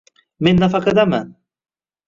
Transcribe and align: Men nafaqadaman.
Men 0.47 0.59
nafaqadaman. 0.63 1.31